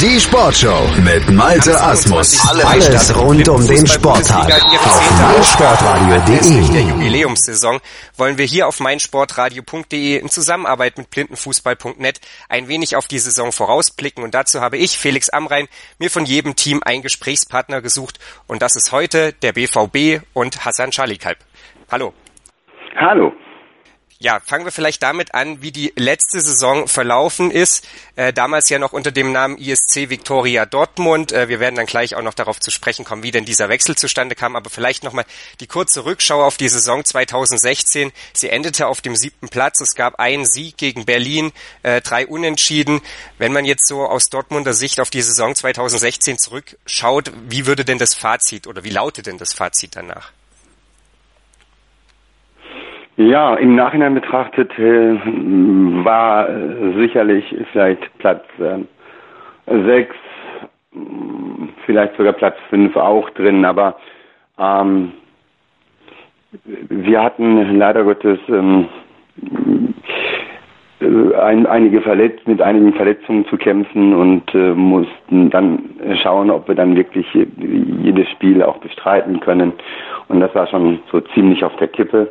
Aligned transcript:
Die 0.00 0.18
Sportshow 0.18 0.88
mit 1.04 1.30
Malte 1.30 1.78
Asmus. 1.78 2.40
Alles 2.64 3.14
rund 3.14 3.46
um 3.48 3.66
den 3.66 3.86
Sporttag 3.86 4.50
auf 4.50 5.20
meinsportradio.de. 5.20 6.72
der 6.72 6.80
Jubiläumssaison 6.82 7.78
wollen 8.16 8.38
wir 8.38 8.46
hier 8.46 8.68
auf 8.68 8.80
meinsportradio.de 8.80 10.16
in 10.16 10.28
Zusammenarbeit 10.28 10.96
mit 10.96 11.10
blindenfußball.net 11.10 12.20
ein 12.48 12.68
wenig 12.68 12.96
auf 12.96 13.06
die 13.06 13.18
Saison 13.18 13.52
vorausblicken 13.52 14.24
und 14.24 14.34
dazu 14.34 14.60
habe 14.60 14.78
ich, 14.78 14.96
Felix 14.96 15.28
Amrein, 15.28 15.68
mir 15.98 16.10
von 16.10 16.24
jedem 16.24 16.56
Team 16.56 16.80
einen 16.82 17.02
Gesprächspartner 17.02 17.82
gesucht 17.82 18.18
und 18.46 18.62
das 18.62 18.76
ist 18.76 18.92
heute 18.92 19.34
der 19.34 19.52
BVB 19.52 20.24
und 20.32 20.64
Hassan 20.64 20.92
Schalikalb. 20.92 21.38
Hallo. 21.90 22.14
Hallo. 22.96 23.32
Ja, 24.22 24.38
fangen 24.38 24.64
wir 24.64 24.70
vielleicht 24.70 25.02
damit 25.02 25.34
an, 25.34 25.62
wie 25.62 25.72
die 25.72 25.92
letzte 25.96 26.40
Saison 26.40 26.86
verlaufen 26.86 27.50
ist. 27.50 27.84
Äh, 28.14 28.32
damals 28.32 28.68
ja 28.68 28.78
noch 28.78 28.92
unter 28.92 29.10
dem 29.10 29.32
Namen 29.32 29.58
ISC 29.58 30.10
Victoria 30.10 30.64
Dortmund. 30.64 31.32
Äh, 31.32 31.48
wir 31.48 31.58
werden 31.58 31.74
dann 31.74 31.86
gleich 31.86 32.14
auch 32.14 32.22
noch 32.22 32.34
darauf 32.34 32.60
zu 32.60 32.70
sprechen 32.70 33.04
kommen, 33.04 33.24
wie 33.24 33.32
denn 33.32 33.44
dieser 33.44 33.68
Wechsel 33.68 33.96
zustande 33.96 34.36
kam. 34.36 34.54
Aber 34.54 34.70
vielleicht 34.70 35.02
nochmal 35.02 35.24
die 35.58 35.66
kurze 35.66 36.04
Rückschau 36.04 36.40
auf 36.40 36.56
die 36.56 36.68
Saison 36.68 37.04
2016. 37.04 38.12
Sie 38.32 38.48
endete 38.48 38.86
auf 38.86 39.00
dem 39.00 39.16
siebten 39.16 39.48
Platz. 39.48 39.80
Es 39.80 39.96
gab 39.96 40.20
einen 40.20 40.46
Sieg 40.46 40.76
gegen 40.76 41.04
Berlin, 41.04 41.50
äh, 41.82 42.00
drei 42.00 42.24
Unentschieden. 42.24 43.00
Wenn 43.38 43.52
man 43.52 43.64
jetzt 43.64 43.88
so 43.88 44.06
aus 44.06 44.26
Dortmunder 44.26 44.72
Sicht 44.72 45.00
auf 45.00 45.10
die 45.10 45.22
Saison 45.22 45.56
2016 45.56 46.38
zurückschaut, 46.38 47.32
wie 47.48 47.66
würde 47.66 47.84
denn 47.84 47.98
das 47.98 48.14
Fazit 48.14 48.68
oder 48.68 48.84
wie 48.84 48.90
lautet 48.90 49.26
denn 49.26 49.38
das 49.38 49.52
Fazit 49.52 49.96
danach? 49.96 50.30
Ja, 53.16 53.54
im 53.56 53.74
Nachhinein 53.76 54.14
betrachtet 54.14 54.70
äh, 54.78 55.14
war 56.04 56.48
äh, 56.48 56.94
sicherlich 56.98 57.44
vielleicht 57.72 58.02
Platz 58.18 58.42
äh, 58.58 58.78
sechs, 59.84 60.16
vielleicht 61.84 62.16
sogar 62.16 62.32
Platz 62.32 62.56
fünf 62.70 62.96
auch 62.96 63.28
drin, 63.30 63.66
aber 63.66 63.96
ähm, 64.58 65.12
wir 66.64 67.22
hatten 67.22 67.78
leider 67.78 68.04
Gottes 68.04 68.38
ähm, 68.48 68.88
äh, 71.00 71.34
ein, 71.36 71.66
einige 71.66 72.00
Verletzt, 72.00 72.48
mit 72.48 72.62
einigen 72.62 72.94
Verletzungen 72.94 73.46
zu 73.46 73.58
kämpfen 73.58 74.14
und 74.14 74.54
äh, 74.54 74.72
mussten 74.72 75.50
dann 75.50 75.90
schauen, 76.22 76.50
ob 76.50 76.66
wir 76.66 76.74
dann 76.74 76.96
wirklich 76.96 77.26
jedes 77.34 78.28
Spiel 78.30 78.62
auch 78.62 78.78
bestreiten 78.78 79.40
können. 79.40 79.74
Und 80.28 80.40
das 80.40 80.54
war 80.54 80.66
schon 80.66 81.00
so 81.10 81.20
ziemlich 81.34 81.62
auf 81.62 81.76
der 81.76 81.88
Kippe. 81.88 82.28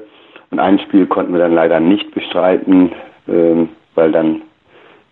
Und 0.51 0.59
ein 0.59 0.79
Spiel 0.79 1.07
konnten 1.07 1.33
wir 1.33 1.39
dann 1.39 1.55
leider 1.55 1.79
nicht 1.79 2.13
bestreiten, 2.13 2.91
äh, 3.27 3.65
weil 3.95 4.11
dann 4.11 4.41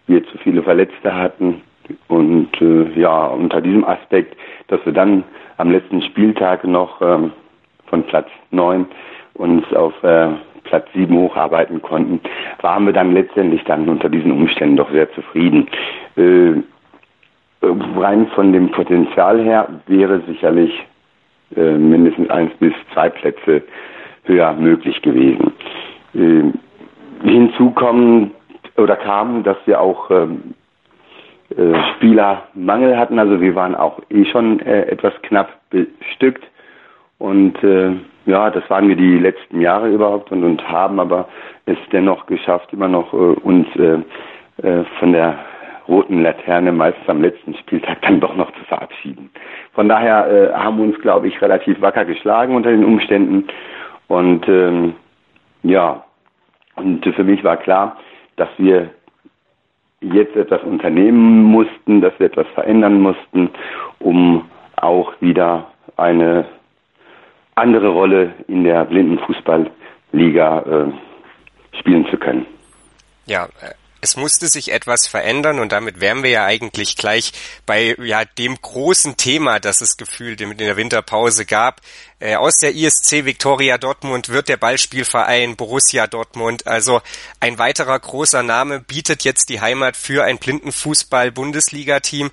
wir 0.07 0.23
zu 0.25 0.37
viele 0.39 0.61
Verletzte 0.61 1.15
hatten. 1.15 1.61
Und 2.07 2.49
äh, 2.61 2.99
ja, 2.99 3.27
unter 3.27 3.61
diesem 3.61 3.85
Aspekt, 3.85 4.35
dass 4.67 4.85
wir 4.85 4.93
dann 4.93 5.23
am 5.57 5.71
letzten 5.71 6.01
Spieltag 6.01 6.63
noch 6.65 7.01
ähm, 7.01 7.31
von 7.87 8.03
Platz 8.03 8.27
9 8.51 8.85
uns 9.35 9.73
auf 9.73 9.93
äh, 10.03 10.29
Platz 10.65 10.87
7 10.93 11.15
hocharbeiten 11.15 11.81
konnten, 11.81 12.19
waren 12.61 12.85
wir 12.85 12.93
dann 12.93 13.13
letztendlich 13.13 13.63
dann 13.63 13.87
unter 13.89 14.09
diesen 14.09 14.31
Umständen 14.31 14.75
doch 14.77 14.91
sehr 14.91 15.11
zufrieden. 15.13 15.67
Äh, 16.15 16.61
rein 17.61 18.27
von 18.35 18.53
dem 18.53 18.71
Potenzial 18.71 19.41
her 19.41 19.67
wäre 19.87 20.21
sicherlich 20.27 20.71
äh, 21.55 21.71
mindestens 21.73 22.29
eins 22.29 22.53
bis 22.59 22.73
zwei 22.93 23.09
Plätze 23.09 23.63
höher 24.29 24.53
möglich 24.53 25.01
gewesen. 25.01 25.51
Äh, 26.13 26.43
hinzu 27.27 27.71
kommen 27.71 28.31
oder 28.77 28.95
kam, 28.95 29.43
dass 29.43 29.57
wir 29.65 29.81
auch 29.81 30.09
ähm, 30.09 30.53
äh, 31.57 31.73
Spielermangel 31.95 32.97
hatten. 32.97 33.19
Also 33.19 33.41
wir 33.41 33.55
waren 33.55 33.75
auch 33.75 33.99
eh 34.09 34.25
schon 34.25 34.59
äh, 34.61 34.83
etwas 34.83 35.13
knapp 35.23 35.49
bestückt. 35.69 36.43
Und 37.17 37.61
äh, 37.63 37.91
ja, 38.25 38.49
das 38.49 38.69
waren 38.69 38.87
wir 38.87 38.95
die 38.95 39.17
letzten 39.17 39.59
Jahre 39.59 39.89
überhaupt 39.89 40.31
und, 40.31 40.43
und 40.43 40.65
haben 40.69 40.99
aber 40.99 41.27
es 41.65 41.77
dennoch 41.91 42.25
geschafft, 42.27 42.71
immer 42.71 42.87
noch 42.87 43.13
äh, 43.13 43.17
uns 43.17 43.67
äh, 43.75 43.99
äh, 44.65 44.85
von 44.99 45.11
der 45.11 45.39
roten 45.87 46.21
Laterne 46.21 46.71
meistens 46.71 47.09
am 47.09 47.21
letzten 47.21 47.55
Spieltag 47.55 48.01
dann 48.03 48.19
doch 48.19 48.35
noch 48.35 48.51
zu 48.51 48.63
verabschieden. 48.65 49.31
Von 49.73 49.89
daher 49.89 50.27
äh, 50.27 50.53
haben 50.53 50.77
wir 50.77 50.85
uns, 50.85 50.99
glaube 50.99 51.27
ich, 51.27 51.41
relativ 51.41 51.81
wacker 51.81 52.05
geschlagen 52.05 52.55
unter 52.55 52.69
den 52.69 52.85
Umständen 52.85 53.47
und 54.09 54.45
ähm, 54.49 54.95
ja, 55.63 56.03
und 56.75 57.05
für 57.05 57.23
mich 57.23 57.43
war 57.43 57.57
klar, 57.57 57.97
dass 58.35 58.49
wir 58.57 58.89
jetzt 60.01 60.35
etwas 60.35 60.61
unternehmen 60.63 61.43
mussten, 61.43 62.01
dass 62.01 62.13
wir 62.19 62.27
etwas 62.27 62.47
verändern 62.53 63.01
mussten, 63.01 63.49
um 63.99 64.49
auch 64.77 65.13
wieder 65.21 65.67
eine 65.97 66.45
andere 67.55 67.89
Rolle 67.89 68.33
in 68.47 68.63
der 68.63 68.85
Blindenfußballliga 68.85 70.59
äh, 70.59 71.77
spielen 71.77 72.05
zu 72.07 72.17
können. 72.17 72.45
Ja, 73.25 73.45
äh, 73.61 73.73
es 74.01 74.15
musste 74.15 74.47
sich 74.47 74.71
etwas 74.71 75.07
verändern 75.07 75.59
und 75.59 75.71
damit 75.71 75.99
wären 75.99 76.23
wir 76.23 76.29
ja 76.29 76.45
eigentlich 76.45 76.95
gleich 76.95 77.33
bei 77.65 77.95
ja 77.99 78.25
dem 78.25 78.59
großen 78.61 79.17
Thema, 79.17 79.59
das 79.59 79.81
es 79.81 79.97
gefühlt 79.97 80.41
in 80.41 80.57
der 80.57 80.77
Winterpause 80.77 81.45
gab. 81.45 81.81
Äh, 82.19 82.35
aus 82.35 82.57
der 82.57 82.73
ISC 82.73 83.25
Victoria 83.25 83.77
Dortmund 83.77 84.29
wird 84.29 84.49
der 84.49 84.57
Ballspielverein 84.57 85.55
Borussia 85.55 86.07
Dortmund. 86.07 86.67
Also 86.67 87.01
ein 87.39 87.57
weiterer 87.57 87.99
großer 87.99 88.43
Name 88.43 88.79
bietet 88.79 89.23
jetzt 89.23 89.49
die 89.49 89.61
Heimat 89.61 89.97
für 89.97 90.23
ein 90.23 90.37
Blindenfußball-Bundesliga-Team. 90.37 92.31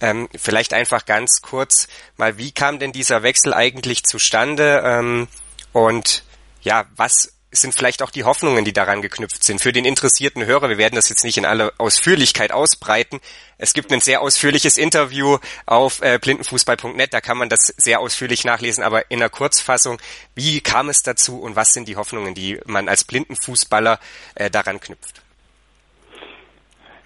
Ähm, 0.00 0.28
vielleicht 0.36 0.74
einfach 0.74 1.06
ganz 1.06 1.40
kurz 1.40 1.88
mal, 2.16 2.36
wie 2.36 2.52
kam 2.52 2.78
denn 2.78 2.92
dieser 2.92 3.22
Wechsel 3.22 3.54
eigentlich 3.54 4.04
zustande? 4.04 4.82
Ähm, 4.84 5.28
und 5.72 6.24
ja, 6.62 6.84
was 6.96 7.35
sind 7.60 7.74
vielleicht 7.74 8.02
auch 8.02 8.10
die 8.10 8.24
Hoffnungen, 8.24 8.64
die 8.64 8.72
daran 8.72 9.02
geknüpft 9.02 9.42
sind. 9.42 9.60
Für 9.60 9.72
den 9.72 9.84
interessierten 9.84 10.46
Hörer, 10.46 10.68
wir 10.68 10.78
werden 10.78 10.94
das 10.94 11.08
jetzt 11.08 11.24
nicht 11.24 11.38
in 11.38 11.44
aller 11.44 11.72
Ausführlichkeit 11.78 12.52
ausbreiten. 12.52 13.20
Es 13.58 13.74
gibt 13.74 13.92
ein 13.92 14.00
sehr 14.00 14.20
ausführliches 14.22 14.78
Interview 14.78 15.38
auf 15.66 16.02
äh, 16.02 16.18
blindenfußball.net, 16.18 17.12
da 17.12 17.20
kann 17.20 17.38
man 17.38 17.48
das 17.48 17.74
sehr 17.76 18.00
ausführlich 18.00 18.44
nachlesen, 18.44 18.84
aber 18.84 19.10
in 19.10 19.20
einer 19.20 19.30
Kurzfassung, 19.30 19.98
wie 20.34 20.60
kam 20.60 20.88
es 20.88 21.02
dazu 21.02 21.40
und 21.40 21.56
was 21.56 21.72
sind 21.72 21.88
die 21.88 21.96
Hoffnungen, 21.96 22.34
die 22.34 22.58
man 22.66 22.88
als 22.88 23.04
Blindenfußballer 23.04 23.98
äh, 24.34 24.50
daran 24.50 24.80
knüpft? 24.80 25.22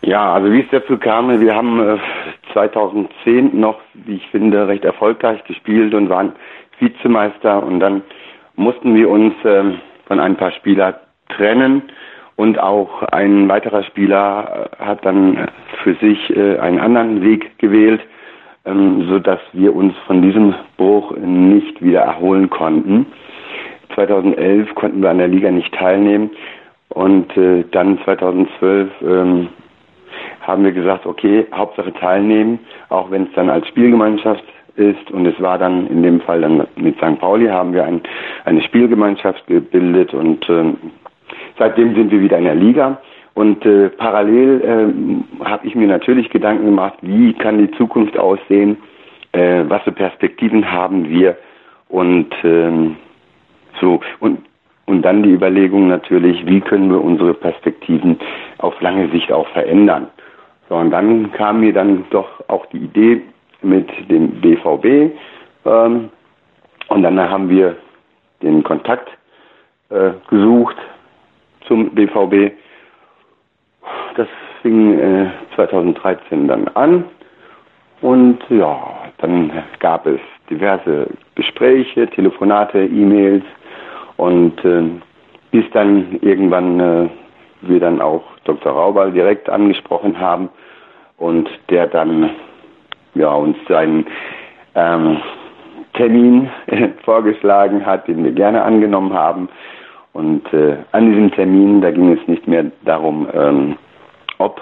Ja, 0.02 0.32
also 0.32 0.50
wie 0.50 0.60
es 0.60 0.70
dazu 0.70 0.96
kam, 0.96 1.40
wir 1.40 1.54
haben 1.54 1.78
äh, 1.78 1.98
2010 2.52 3.58
noch, 3.58 3.80
wie 3.94 4.16
ich 4.16 4.26
finde, 4.30 4.66
recht 4.66 4.84
erfolgreich 4.84 5.44
gespielt 5.44 5.94
und 5.94 6.08
waren 6.08 6.32
Vizemeister 6.78 7.62
und 7.62 7.80
dann 7.80 8.02
mussten 8.56 8.94
wir 8.94 9.08
uns 9.08 9.34
ähm, 9.44 9.80
von 10.10 10.18
ein 10.18 10.34
paar 10.34 10.50
Spieler 10.50 10.98
trennen 11.36 11.82
und 12.34 12.58
auch 12.58 13.04
ein 13.12 13.48
weiterer 13.48 13.84
Spieler 13.84 14.70
äh, 14.80 14.84
hat 14.84 15.06
dann 15.06 15.46
für 15.84 15.94
sich 15.94 16.36
äh, 16.36 16.58
einen 16.58 16.80
anderen 16.80 17.22
Weg 17.22 17.56
gewählt, 17.58 18.00
ähm, 18.64 19.06
so 19.08 19.20
dass 19.20 19.38
wir 19.52 19.72
uns 19.72 19.94
von 20.08 20.20
diesem 20.20 20.52
Bruch 20.76 21.16
nicht 21.16 21.80
wieder 21.80 22.00
erholen 22.00 22.50
konnten. 22.50 23.06
2011 23.94 24.74
konnten 24.74 25.00
wir 25.00 25.10
an 25.10 25.18
der 25.18 25.28
Liga 25.28 25.48
nicht 25.52 25.72
teilnehmen 25.74 26.30
und 26.88 27.36
äh, 27.36 27.62
dann 27.70 28.00
2012 28.02 28.90
ähm, 29.02 29.48
haben 30.40 30.64
wir 30.64 30.72
gesagt, 30.72 31.06
okay, 31.06 31.46
Hauptsache 31.54 31.92
teilnehmen, 31.92 32.58
auch 32.88 33.12
wenn 33.12 33.28
es 33.28 33.32
dann 33.36 33.48
als 33.48 33.68
Spielgemeinschaft 33.68 34.42
ist. 34.76 35.10
Und 35.10 35.26
es 35.26 35.40
war 35.40 35.58
dann 35.58 35.86
in 35.88 36.02
dem 36.02 36.20
Fall 36.20 36.40
dann 36.40 36.66
mit 36.76 36.96
St. 36.96 37.18
Pauli 37.18 37.48
haben 37.48 37.72
wir 37.72 37.84
ein, 37.84 38.00
eine 38.44 38.62
Spielgemeinschaft 38.62 39.46
gebildet 39.46 40.14
und 40.14 40.48
äh, 40.48 40.72
seitdem 41.58 41.94
sind 41.94 42.10
wir 42.10 42.20
wieder 42.20 42.38
in 42.38 42.44
der 42.44 42.54
Liga. 42.54 43.00
Und 43.34 43.64
äh, 43.64 43.90
parallel 43.90 44.60
äh, 45.40 45.44
habe 45.44 45.66
ich 45.66 45.74
mir 45.74 45.86
natürlich 45.86 46.30
Gedanken 46.30 46.66
gemacht, 46.66 46.98
wie 47.02 47.32
kann 47.32 47.58
die 47.58 47.70
Zukunft 47.72 48.18
aussehen, 48.18 48.76
äh, 49.32 49.64
was 49.68 49.82
für 49.82 49.92
Perspektiven 49.92 50.70
haben 50.70 51.08
wir 51.08 51.36
und 51.88 52.32
ähm, 52.44 52.96
so 53.80 54.00
und 54.18 54.40
und 54.90 55.02
dann 55.02 55.22
die 55.22 55.30
Überlegung 55.30 55.86
natürlich, 55.86 56.44
wie 56.46 56.60
können 56.60 56.90
wir 56.90 57.00
unsere 57.00 57.32
Perspektiven 57.32 58.18
auf 58.58 58.80
lange 58.80 59.08
Sicht 59.10 59.30
auch 59.30 59.46
verändern. 59.50 60.08
So, 60.68 60.74
und 60.74 60.90
dann 60.90 61.30
kam 61.32 61.60
mir 61.60 61.72
dann 61.72 62.04
doch 62.10 62.28
auch 62.48 62.66
die 62.66 62.78
Idee, 62.78 63.22
mit 63.62 63.88
dem 64.10 64.40
BVB. 64.40 65.14
Ähm, 65.64 66.10
und 66.88 67.02
dann 67.02 67.18
haben 67.18 67.48
wir 67.48 67.76
den 68.42 68.62
Kontakt 68.62 69.08
äh, 69.90 70.12
gesucht 70.28 70.76
zum 71.66 71.90
BVB. 71.90 72.52
Das 74.16 74.28
fing 74.62 74.98
äh, 74.98 75.30
2013 75.54 76.48
dann 76.48 76.68
an 76.68 77.04
und 78.00 78.38
ja, 78.48 78.78
dann 79.18 79.52
gab 79.78 80.06
es 80.06 80.20
diverse 80.48 81.06
Gespräche, 81.34 82.08
Telefonate, 82.08 82.84
E-Mails 82.84 83.44
und 84.16 84.64
äh, 84.64 84.82
bis 85.50 85.64
dann 85.72 86.18
irgendwann 86.22 86.80
äh, 86.80 87.08
wir 87.62 87.80
dann 87.80 88.00
auch 88.00 88.22
Dr. 88.44 88.72
Raubal 88.72 89.12
direkt 89.12 89.50
angesprochen 89.50 90.18
haben 90.18 90.48
und 91.18 91.48
der 91.68 91.86
dann 91.86 92.30
ja, 93.14 93.32
uns 93.32 93.56
seinen 93.68 94.06
ähm, 94.74 95.18
Termin 95.94 96.48
vorgeschlagen 97.04 97.84
hat, 97.84 98.08
den 98.08 98.24
wir 98.24 98.32
gerne 98.32 98.62
angenommen 98.62 99.12
haben. 99.12 99.48
Und 100.12 100.52
äh, 100.52 100.76
an 100.92 101.10
diesem 101.10 101.30
Termin, 101.32 101.80
da 101.80 101.90
ging 101.90 102.12
es 102.12 102.26
nicht 102.26 102.46
mehr 102.48 102.64
darum, 102.82 103.28
ähm, 103.32 103.76
ob 104.38 104.60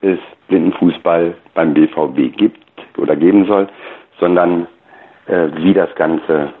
es 0.00 0.18
Blindenfußball 0.48 1.34
beim 1.54 1.74
BVB 1.74 2.36
gibt 2.36 2.60
oder 2.98 3.16
geben 3.16 3.46
soll, 3.46 3.68
sondern 4.20 4.66
äh, 5.26 5.48
wie 5.56 5.74
das 5.74 5.92
Ganze 5.96 6.52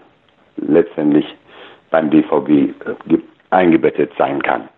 letztendlich 0.56 1.26
beim 1.90 2.10
BVB 2.10 2.48
äh, 2.48 3.18
eingebettet 3.50 4.12
sein 4.18 4.42
kann. 4.42 4.68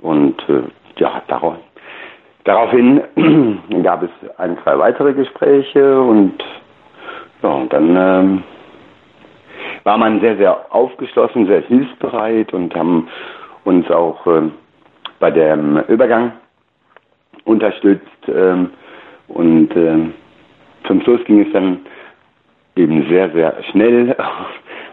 Und 0.00 0.40
äh, 0.48 0.62
ja, 0.98 1.22
darauf, 1.26 1.56
daraufhin 2.44 3.02
gab 3.82 4.02
es 4.02 4.10
ein, 4.38 4.58
zwei 4.62 4.78
weitere 4.78 5.12
Gespräche 5.12 6.00
und 6.00 6.34
ja, 7.42 7.64
dann 7.70 7.96
ähm, 7.96 8.42
war 9.84 9.98
man 9.98 10.20
sehr, 10.20 10.36
sehr 10.36 10.74
aufgeschlossen, 10.74 11.46
sehr 11.46 11.62
hilfsbereit 11.62 12.52
und 12.52 12.74
haben 12.74 13.08
uns 13.64 13.90
auch 13.90 14.26
äh, 14.26 14.42
bei 15.18 15.30
dem 15.30 15.78
Übergang 15.88 16.32
unterstützt. 17.44 18.06
Ähm, 18.28 18.70
und 19.28 19.74
ähm, 19.76 20.14
zum 20.86 21.00
Schluss 21.02 21.24
ging 21.24 21.40
es 21.46 21.52
dann 21.52 21.80
eben 22.76 23.08
sehr, 23.08 23.30
sehr 23.30 23.62
schnell. 23.70 24.16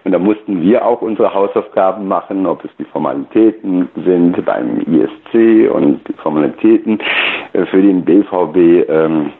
Und 0.05 0.13
da 0.13 0.19
mussten 0.19 0.61
wir 0.61 0.85
auch 0.85 1.01
unsere 1.01 1.33
Hausaufgaben 1.33 2.07
machen, 2.07 2.45
ob 2.45 2.63
es 2.63 2.71
die 2.79 2.85
Formalitäten 2.85 3.89
sind 4.05 4.43
beim 4.45 4.79
ISC 4.79 5.69
und 5.69 5.99
die 6.07 6.13
Formalitäten 6.13 6.99
äh, 6.99 7.03
für 7.51 7.81
den 7.81 8.03
BVB. 8.03 8.89
Ähm, 8.89 9.33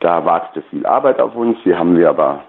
da 0.00 0.24
wartete 0.24 0.62
viel 0.70 0.86
Arbeit 0.86 1.20
auf 1.20 1.34
uns. 1.34 1.58
Die 1.64 1.74
haben 1.74 1.96
wir 1.96 2.10
aber 2.10 2.44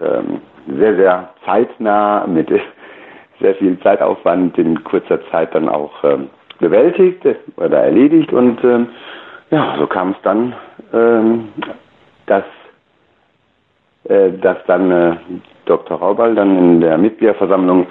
ähm, 0.00 0.40
sehr, 0.78 0.96
sehr 0.96 1.28
zeitnah 1.44 2.26
mit 2.26 2.48
sehr 3.40 3.54
viel 3.54 3.78
Zeitaufwand 3.80 4.58
in 4.58 4.82
kurzer 4.84 5.18
Zeit 5.30 5.54
dann 5.54 5.68
auch 5.68 5.92
ähm, 6.04 6.28
bewältigt 6.58 7.24
oder 7.56 7.78
erledigt. 7.78 8.32
Und 8.32 8.62
ähm, 8.64 8.88
ja, 9.50 9.76
so 9.78 9.86
kam 9.86 10.10
es 10.10 10.16
dann, 10.22 10.54
ähm, 10.92 11.48
dass, 12.26 12.44
äh, 14.04 14.30
dass 14.32 14.58
dann 14.66 14.90
äh, 14.90 15.16
Dr. 15.64 15.98
Raubal 15.98 16.34
dann 16.34 16.56
in 16.56 16.80
der 16.80 16.98
Mitgliederversammlung 16.98 17.86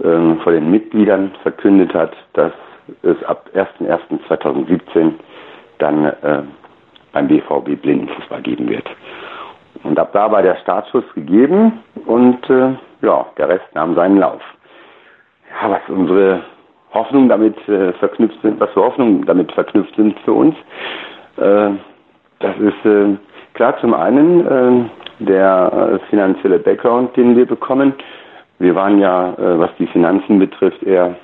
äh, 0.00 0.34
vor 0.42 0.52
den 0.52 0.70
Mitgliedern 0.70 1.32
verkündet 1.42 1.94
hat, 1.94 2.12
dass 2.34 2.52
es 3.02 3.22
ab 3.24 3.48
01.01.2017 3.54 5.12
dann 5.82 6.04
äh, 6.04 6.42
beim 7.12 7.28
BVB 7.28 7.80
Blindenfußball 7.80 8.42
geben 8.42 8.68
wird. 8.68 8.88
Und 9.82 9.98
ab 9.98 10.10
da 10.12 10.30
war 10.30 10.42
der 10.42 10.56
Startschuss 10.56 11.04
gegeben 11.14 11.80
und 12.06 12.48
äh, 12.50 12.74
ja, 13.02 13.26
der 13.38 13.48
Rest 13.48 13.74
nahm 13.74 13.94
seinen 13.94 14.18
Lauf. 14.18 14.42
Ja, 15.50 15.70
was 15.70 15.80
unsere 15.88 16.42
Hoffnungen 16.92 17.28
damit 17.28 17.56
äh, 17.68 17.92
verknüpft 17.94 18.40
sind, 18.42 18.60
was 18.60 18.70
für 18.70 18.82
Hoffnungen 18.82 19.24
damit 19.24 19.52
verknüpft 19.52 19.94
sind 19.96 20.18
für 20.20 20.32
uns, 20.32 20.54
äh, 21.36 21.70
das 22.40 22.56
ist 22.58 22.84
äh, 22.84 23.16
klar 23.54 23.78
zum 23.80 23.94
einen 23.94 24.46
äh, 24.46 25.24
der 25.24 26.00
äh, 26.02 26.10
finanzielle 26.10 26.58
Background, 26.58 27.16
den 27.16 27.36
wir 27.36 27.46
bekommen. 27.46 27.94
Wir 28.58 28.74
waren 28.74 28.98
ja, 28.98 29.30
äh, 29.34 29.58
was 29.58 29.70
die 29.78 29.86
Finanzen 29.86 30.38
betrifft, 30.38 30.82
eher 30.82 31.16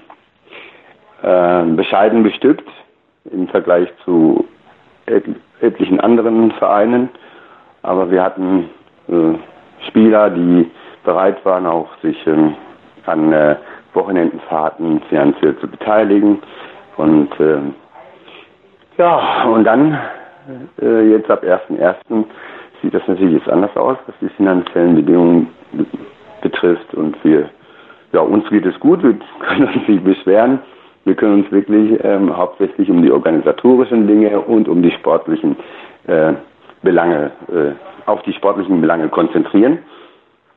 äh, 1.23 1.63
bescheiden 1.65 2.23
bestückt 2.23 2.69
im 3.33 3.49
Vergleich 3.49 3.89
zu 4.05 4.47
et 5.07 5.25
etlichen 5.61 6.01
anderen 6.01 6.51
Vereinen. 6.53 7.09
Aber 7.83 8.11
wir 8.11 8.23
hatten 8.23 8.69
äh, 9.09 9.35
Spieler, 9.89 10.31
die 10.31 10.71
bereit 11.05 11.45
waren, 11.45 11.67
auch 11.67 11.89
sich 12.03 12.27
ähm, 12.27 12.55
an 13.07 13.33
äh, 13.33 13.57
Wochenendenfahrten 13.95 15.01
finanziell 15.09 15.57
zu 15.59 15.69
beteiligen. 15.69 16.41
Und 16.97 17.39
äh, 17.41 17.59
ja, 18.99 19.45
und 19.45 19.65
dann 19.65 19.99
äh, 20.81 21.11
jetzt 21.11 21.31
ab 21.31 21.43
1.1. 21.43 22.25
sieht 22.83 22.95
das 22.95 23.07
natürlich 23.07 23.35
jetzt 23.35 23.49
anders 23.49 23.75
aus, 23.77 23.97
was 24.07 24.15
die 24.21 24.29
finanziellen 24.31 24.97
Bedingungen 24.97 25.49
betrifft. 26.43 26.95
Und 26.95 27.17
wir, 27.25 27.49
ja, 28.13 28.21
uns 28.21 28.49
geht 28.51 28.67
es 28.67 28.79
gut, 28.81 29.03
wir 29.03 29.15
können 29.41 29.69
uns 29.69 29.89
nicht 29.89 30.05
beschweren. 30.05 30.61
Wir 31.07 31.15
können 31.15 31.45
uns 31.45 31.53
wirklich 31.53 32.01
ähm, 32.03 32.37
hauptsächlich 32.37 32.91
um 32.91 33.01
die 33.01 33.13
organisatorischen 33.13 34.09
Dinge 34.09 34.41
und 34.41 34.69
um 34.69 34.83
die 34.83 34.91
sportlichen 34.91 35.55
äh, 36.09 36.33
Belange, 36.83 37.31
äh, 37.49 38.11
auf 38.11 38.23
die 38.25 38.33
sportlichen 38.33 38.81
Belange 38.81 39.09
konzentrieren. 39.09 39.79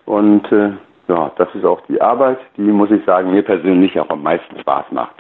Und 0.06 0.52
äh, 0.52 0.72
ja, 1.08 1.32
das 1.38 1.54
ist 1.54 1.66
auch 1.66 1.82
die 1.88 2.02
Arbeit, 2.02 2.40
die, 2.58 2.64
muss 2.64 2.90
ich 2.90 3.06
sagen, 3.06 3.30
mir 3.30 3.44
persönlich 3.44 4.00
auch 4.00 4.10
am 4.10 4.24
meisten 4.24 4.60
Spaß 4.60 4.86
macht. 4.90 5.14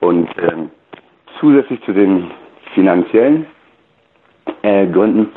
Und 0.00 0.28
ähm, 0.36 0.70
zusätzlich 1.40 1.82
zu 1.84 1.94
den 1.94 2.30
finanziellen 2.74 3.46
äh, 4.60 4.86
Gründen 4.88 5.32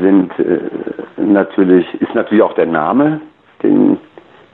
sind 0.00 0.32
äh, 0.38 0.60
natürlich, 1.18 1.86
ist 2.00 2.14
natürlich 2.14 2.42
auch 2.42 2.54
der 2.54 2.66
Name, 2.66 3.20
den 3.62 3.98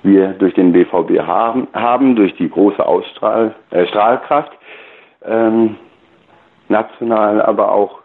wir 0.02 0.28
durch 0.28 0.54
den 0.54 0.72
BVB 0.72 1.20
haben, 1.20 1.68
haben 1.72 2.16
durch 2.16 2.34
die 2.36 2.48
große 2.48 2.84
Ausstrahl, 2.84 3.54
äh, 3.70 3.86
Strahlkraft, 3.86 4.52
ähm, 5.24 5.76
national, 6.68 7.42
aber 7.42 7.72
auch 7.72 8.00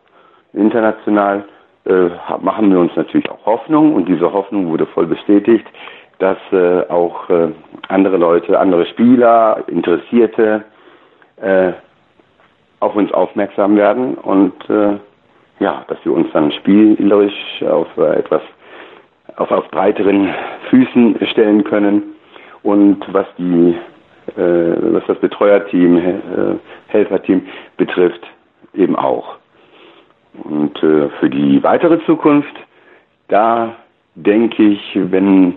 international 0.53 1.45
äh, 1.85 2.09
machen 2.41 2.71
wir 2.71 2.79
uns 2.79 2.95
natürlich 2.95 3.29
auch 3.29 3.45
Hoffnung. 3.45 3.95
Und 3.95 4.07
diese 4.07 4.31
Hoffnung 4.31 4.69
wurde 4.69 4.85
voll 4.87 5.07
bestätigt, 5.07 5.65
dass 6.19 6.37
äh, 6.51 6.81
auch 6.89 7.29
äh, 7.29 7.49
andere 7.87 8.17
Leute, 8.17 8.59
andere 8.59 8.85
Spieler, 8.87 9.63
Interessierte 9.67 10.63
äh, 11.37 11.71
auf 12.79 12.95
uns 12.95 13.11
aufmerksam 13.13 13.75
werden. 13.75 14.15
Und 14.15 14.69
äh, 14.69 14.97
ja, 15.59 15.85
dass 15.87 15.97
wir 16.03 16.13
uns 16.13 16.27
dann 16.33 16.51
spielerisch 16.51 17.63
auf 17.63 17.87
äh, 17.97 18.19
etwas 18.19 18.41
auf, 19.37 19.51
auf 19.51 19.69
breiteren 19.71 20.33
Füßen 20.69 21.17
stellen 21.27 21.63
können 21.63 22.03
und 22.63 23.01
was 23.13 23.25
die 23.37 23.75
äh, 24.35 24.93
was 24.93 25.03
das 25.07 25.17
Betreuerteam, 25.19 25.97
äh, 25.97 26.01
Helferteam 26.87 27.43
betrifft, 27.77 28.27
eben 28.73 28.95
auch. 28.95 29.37
Und 30.43 30.75
äh, 30.83 31.09
für 31.19 31.29
die 31.29 31.63
weitere 31.63 32.03
Zukunft, 32.05 32.53
da 33.29 33.73
denke 34.15 34.63
ich, 34.63 34.81
wenn 34.95 35.55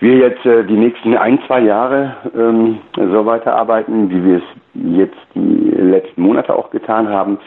wir 0.00 0.16
jetzt 0.16 0.44
die 0.44 0.76
nächsten 0.76 1.16
ein, 1.16 1.38
zwei 1.46 1.60
Jahre 1.60 2.16
ähm, 2.36 2.78
so 2.96 3.24
weiterarbeiten, 3.24 4.10
wie 4.10 4.24
wir 4.24 4.36
es 4.38 4.44
jetzt 4.74 5.16
die 5.34 5.70
letzten 5.70 6.20
Monate 6.20 6.54
auch 6.54 6.70
getan 6.70 7.08
haben, 7.08 7.38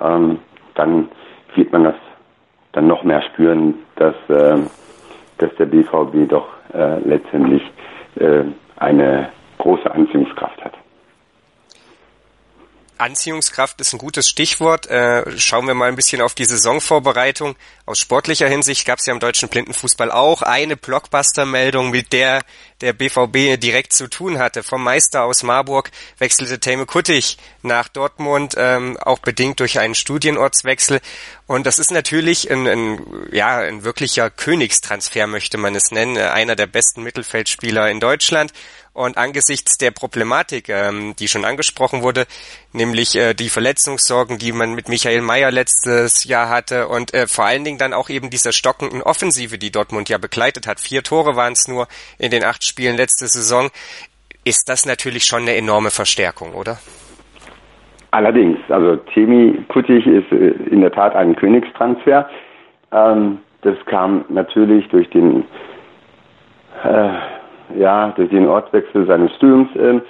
ähm, 0.00 0.38
dann 0.74 1.08
wird 1.54 1.72
man 1.72 1.84
das 1.84 1.94
dann 2.76 2.86
noch 2.86 3.04
mehr 3.04 3.22
spüren, 3.22 3.74
dass, 3.96 4.14
äh, 4.28 4.58
dass 5.38 5.54
der 5.58 5.64
BVB 5.64 6.28
doch 6.28 6.46
äh, 6.74 6.98
letztendlich 7.00 7.62
äh, 8.16 8.44
eine 8.76 9.30
große 9.56 9.90
Anziehungskraft 9.90 10.62
hat. 10.62 10.74
Anziehungskraft 12.98 13.80
ist 13.80 13.92
ein 13.92 13.98
gutes 13.98 14.28
Stichwort. 14.28 14.86
Äh, 14.86 15.38
schauen 15.38 15.66
wir 15.66 15.74
mal 15.74 15.88
ein 15.88 15.96
bisschen 15.96 16.20
auf 16.22 16.34
die 16.34 16.44
Saisonvorbereitung. 16.44 17.56
Aus 17.84 17.98
sportlicher 17.98 18.48
Hinsicht 18.48 18.86
gab 18.86 18.98
es 18.98 19.06
ja 19.06 19.12
im 19.12 19.20
deutschen 19.20 19.48
Blindenfußball 19.48 20.10
auch 20.10 20.42
eine 20.42 20.76
Blockbuster-Meldung, 20.76 21.90
mit 21.90 22.12
der 22.12 22.44
der 22.80 22.92
BVB 22.92 23.58
direkt 23.58 23.92
zu 23.92 24.06
tun 24.08 24.38
hatte. 24.38 24.62
Vom 24.62 24.82
Meister 24.82 25.24
aus 25.24 25.42
Marburg 25.42 25.90
wechselte 26.18 26.60
Tame 26.60 26.84
Kuttig 26.84 27.38
nach 27.62 27.88
Dortmund, 27.88 28.54
ähm, 28.58 28.96
auch 28.98 29.18
bedingt 29.18 29.60
durch 29.60 29.78
einen 29.78 29.94
Studienortswechsel. 29.94 31.00
Und 31.46 31.66
das 31.66 31.78
ist 31.78 31.90
natürlich 31.90 32.50
ein, 32.50 32.66
ein, 32.66 33.28
ja, 33.32 33.58
ein 33.58 33.84
wirklicher 33.84 34.30
Königstransfer, 34.30 35.26
möchte 35.26 35.58
man 35.58 35.74
es 35.74 35.90
nennen. 35.90 36.18
Einer 36.18 36.56
der 36.56 36.66
besten 36.66 37.02
Mittelfeldspieler 37.02 37.90
in 37.90 38.00
Deutschland. 38.00 38.52
Und 38.96 39.18
angesichts 39.18 39.76
der 39.76 39.90
Problematik, 39.90 40.70
ähm, 40.70 41.14
die 41.18 41.28
schon 41.28 41.44
angesprochen 41.44 42.00
wurde, 42.00 42.24
nämlich 42.72 43.14
äh, 43.14 43.34
die 43.34 43.50
Verletzungssorgen, 43.50 44.38
die 44.38 44.52
man 44.52 44.74
mit 44.74 44.88
Michael 44.88 45.20
Mayer 45.20 45.50
letztes 45.50 46.24
Jahr 46.24 46.48
hatte 46.48 46.88
und 46.88 47.12
äh, 47.12 47.26
vor 47.26 47.44
allen 47.44 47.62
Dingen 47.62 47.76
dann 47.76 47.92
auch 47.92 48.08
eben 48.08 48.30
dieser 48.30 48.52
stockenden 48.52 49.02
Offensive, 49.02 49.58
die 49.58 49.70
Dortmund 49.70 50.08
ja 50.08 50.16
begleitet 50.16 50.66
hat. 50.66 50.80
Vier 50.80 51.02
Tore 51.02 51.36
waren 51.36 51.52
es 51.52 51.68
nur 51.68 51.88
in 52.18 52.30
den 52.30 52.42
acht 52.42 52.64
Spielen 52.64 52.96
letzte 52.96 53.26
Saison. 53.26 53.68
Ist 54.44 54.70
das 54.70 54.86
natürlich 54.86 55.26
schon 55.26 55.42
eine 55.42 55.56
enorme 55.56 55.90
Verstärkung, 55.90 56.54
oder? 56.54 56.78
Allerdings, 58.12 58.58
also 58.70 58.96
Temi 59.12 59.62
Kuttig 59.68 60.06
ist 60.06 60.32
äh, 60.32 60.52
in 60.70 60.80
der 60.80 60.92
Tat 60.92 61.14
ein 61.14 61.36
Königstransfer. 61.36 62.30
Ähm, 62.92 63.40
das 63.60 63.76
kam 63.84 64.24
natürlich 64.30 64.88
durch 64.88 65.10
den 65.10 65.44
äh, 66.82 67.15
ja 67.76 68.12
durch 68.16 68.30
den 68.30 68.46
Ortswechsel 68.46 69.06
seines 69.06 69.34
Studiums 69.36 69.74
äh, 69.76 70.00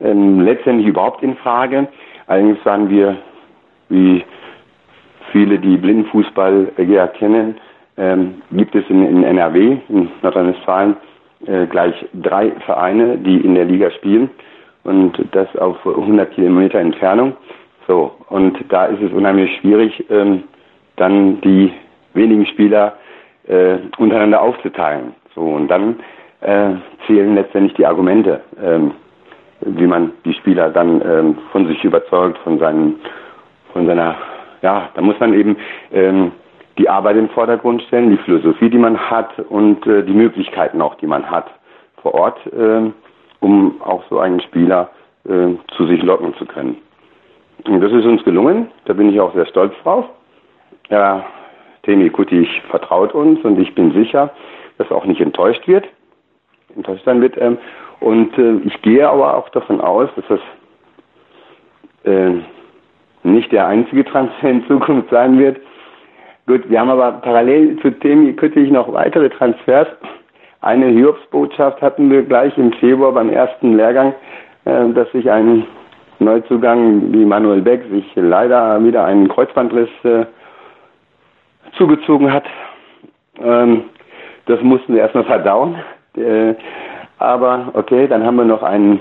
ähm, 0.00 0.40
letztendlich 0.40 0.86
überhaupt 0.86 1.22
in 1.22 1.36
Frage. 1.36 1.88
Allerdings 2.26 2.64
waren 2.64 2.88
wir, 2.88 3.16
wie 3.88 4.24
viele, 5.32 5.58
die 5.58 5.76
Blindenfußball 5.76 6.72
äh, 6.76 6.82
ja 6.84 7.06
kennen, 7.06 7.56
ähm, 7.96 8.42
gibt 8.52 8.74
es 8.74 8.88
in, 8.88 9.04
in 9.04 9.24
NRW, 9.24 9.78
in 9.88 10.08
Nordrhein-Westfalen, 10.22 10.96
äh, 11.46 11.66
gleich 11.66 11.94
drei 12.14 12.52
Vereine, 12.64 13.18
die 13.18 13.38
in 13.38 13.54
der 13.54 13.64
Liga 13.64 13.90
spielen 13.90 14.30
und 14.84 15.18
das 15.32 15.54
auf 15.56 15.76
100 15.84 16.32
Kilometer 16.32 16.78
Entfernung. 16.78 17.36
So, 17.86 18.12
und 18.28 18.56
da 18.68 18.86
ist 18.86 19.02
es 19.02 19.12
unheimlich 19.12 19.56
schwierig, 19.60 20.04
ähm, 20.10 20.44
dann 20.96 21.40
die 21.40 21.72
wenigen 22.14 22.46
Spieler 22.46 22.96
äh, 23.46 23.78
untereinander 23.98 24.42
aufzuteilen. 24.42 25.14
So, 25.34 25.40
und 25.40 25.68
dann 25.68 25.96
äh, 26.40 26.70
zählen 27.06 27.34
letztendlich 27.34 27.74
die 27.74 27.86
Argumente, 27.86 28.40
ähm, 28.62 28.92
wie 29.60 29.86
man 29.86 30.12
die 30.24 30.34
Spieler 30.34 30.70
dann 30.70 31.02
ähm, 31.04 31.38
von 31.52 31.66
sich 31.66 31.82
überzeugt, 31.84 32.38
von 32.38 32.58
seinen, 32.58 33.00
von 33.72 33.86
seiner, 33.86 34.16
ja, 34.62 34.88
da 34.94 35.00
muss 35.00 35.18
man 35.18 35.34
eben 35.34 35.56
ähm, 35.92 36.32
die 36.78 36.88
Arbeit 36.88 37.16
im 37.16 37.28
Vordergrund 37.30 37.82
stellen, 37.82 38.10
die 38.10 38.18
Philosophie, 38.18 38.70
die 38.70 38.78
man 38.78 38.98
hat 38.98 39.38
und 39.48 39.84
äh, 39.86 40.04
die 40.04 40.12
Möglichkeiten 40.12 40.80
auch, 40.80 40.94
die 40.96 41.06
man 41.06 41.28
hat 41.28 41.50
vor 42.02 42.14
Ort, 42.14 42.38
äh, 42.46 42.90
um 43.40 43.80
auch 43.82 44.04
so 44.08 44.20
einen 44.20 44.40
Spieler 44.40 44.90
äh, 45.24 45.54
zu 45.76 45.86
sich 45.86 46.02
locken 46.02 46.34
zu 46.36 46.46
können. 46.46 46.76
Und 47.66 47.80
das 47.80 47.92
ist 47.92 48.04
uns 48.04 48.22
gelungen, 48.22 48.68
da 48.84 48.92
bin 48.92 49.10
ich 49.10 49.20
auch 49.20 49.34
sehr 49.34 49.46
stolz 49.46 49.74
drauf. 49.82 50.04
Ja, 50.88 51.24
Temi 51.82 52.08
Kutig 52.10 52.48
vertraut 52.70 53.14
uns 53.14 53.42
und 53.44 53.58
ich 53.58 53.74
bin 53.74 53.92
sicher, 53.92 54.30
dass 54.78 54.88
er 54.90 54.96
auch 54.96 55.04
nicht 55.04 55.20
enttäuscht 55.20 55.66
wird, 55.66 55.86
enttäuscht 56.76 57.04
sein 57.04 57.20
wird. 57.20 57.36
Ähm, 57.38 57.58
und 58.00 58.36
äh, 58.38 58.58
ich 58.64 58.80
gehe 58.82 59.08
aber 59.08 59.36
auch 59.36 59.48
davon 59.50 59.80
aus, 59.80 60.08
dass 60.16 60.24
das 60.28 60.40
äh, 62.04 62.34
nicht 63.22 63.52
der 63.52 63.66
einzige 63.66 64.04
Transfer 64.04 64.50
in 64.50 64.66
Zukunft 64.66 65.10
sein 65.10 65.38
wird. 65.38 65.58
Gut, 66.46 66.68
wir 66.70 66.80
haben 66.80 66.90
aber 66.90 67.12
parallel 67.12 67.78
zu 67.80 67.90
Temi 67.90 68.32
Küttich 68.32 68.70
noch 68.70 68.92
weitere 68.92 69.28
Transfers. 69.28 69.88
Eine 70.60 70.86
Hiobsbotschaft 70.86 71.82
hatten 71.82 72.10
wir 72.10 72.22
gleich 72.22 72.56
im 72.56 72.72
Februar 72.74 73.12
beim 73.12 73.30
ersten 73.30 73.76
Lehrgang, 73.76 74.14
äh, 74.64 74.88
dass 74.90 75.10
sich 75.12 75.30
ein 75.30 75.66
Neuzugang 76.20 77.12
wie 77.12 77.24
Manuel 77.24 77.62
Beck 77.62 77.82
sich 77.90 78.04
leider 78.16 78.82
wieder 78.82 79.04
einen 79.04 79.28
Kreuzbandriss 79.28 79.90
äh, 80.02 80.24
zugezogen 81.76 82.32
hat. 82.32 82.44
Ähm, 83.40 83.84
das 84.46 84.60
mussten 84.62 84.94
wir 84.94 85.02
erstmal 85.02 85.24
verdauen. 85.24 85.76
Äh, 86.16 86.54
aber 87.18 87.68
okay, 87.74 88.06
dann 88.06 88.24
haben 88.24 88.36
wir 88.36 88.44
noch 88.44 88.62
einen 88.62 89.00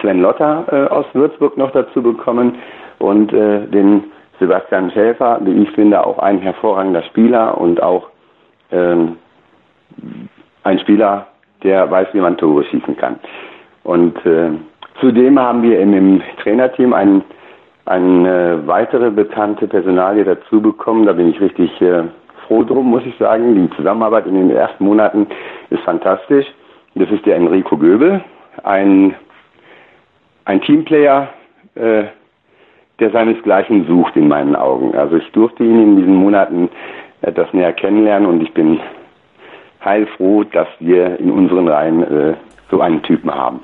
Sven 0.00 0.20
Lotter 0.20 0.64
äh, 0.70 0.92
aus 0.92 1.06
Würzburg 1.12 1.56
noch 1.56 1.70
dazu 1.72 2.02
bekommen 2.02 2.56
und 2.98 3.32
äh, 3.32 3.66
den 3.66 4.04
Sebastian 4.38 4.90
Schäfer, 4.90 5.40
wie 5.42 5.62
ich 5.62 5.70
finde, 5.70 6.04
auch 6.04 6.18
ein 6.18 6.38
hervorragender 6.38 7.02
Spieler 7.04 7.58
und 7.58 7.82
auch 7.82 8.08
ähm, 8.70 9.16
ein 10.62 10.78
Spieler, 10.80 11.26
der 11.62 11.90
weiß, 11.90 12.08
wie 12.12 12.20
man 12.20 12.36
Tore 12.36 12.64
schießen 12.64 12.96
kann. 12.96 13.18
Und 13.82 14.18
zudem 15.00 15.38
haben 15.38 15.62
wir 15.62 15.78
im, 15.80 16.20
Trainerteam 16.42 16.92
einen, 16.92 17.24
eine 17.86 18.66
weitere 18.66 19.10
bekannte 19.10 19.68
Personalie 19.68 20.24
dazu 20.24 20.60
bekommen. 20.60 21.06
Da 21.06 21.12
bin 21.12 21.30
ich 21.30 21.40
richtig 21.40 21.70
froh 22.46 22.64
drum, 22.64 22.90
muss 22.90 23.04
ich 23.04 23.16
sagen. 23.18 23.54
Die 23.54 23.76
Zusammenarbeit 23.76 24.26
in 24.26 24.34
den 24.34 24.50
ersten 24.50 24.84
Monaten 24.84 25.26
ist 25.70 25.82
fantastisch. 25.82 26.46
Das 26.94 27.10
ist 27.10 27.26
der 27.26 27.36
Enrico 27.36 27.76
Göbel, 27.76 28.22
ein, 28.62 29.14
ein 30.46 30.62
Teamplayer, 30.62 31.28
äh, 31.74 32.04
der 32.98 33.10
seinesgleichen 33.10 33.86
sucht 33.86 34.16
in 34.16 34.28
meinen 34.28 34.56
Augen. 34.56 34.94
Also 34.96 35.16
ich 35.16 35.30
durfte 35.32 35.62
ihn 35.62 35.82
in 35.82 35.96
diesen 35.96 36.14
Monaten 36.14 36.70
etwas 37.20 37.52
näher 37.52 37.74
kennenlernen 37.74 38.26
und 38.26 38.42
ich 38.42 38.52
bin 38.54 38.80
heilfroh, 39.84 40.44
dass 40.44 40.68
wir 40.80 41.20
in 41.20 41.30
unseren 41.30 41.68
Reihen 41.68 42.02
äh, 42.02 42.34
so 42.70 42.80
einen 42.80 43.02
Typen 43.02 43.34
haben 43.34 43.60